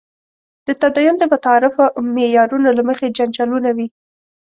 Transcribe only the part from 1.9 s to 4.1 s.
معیارونو له مخې جنجالونه وي.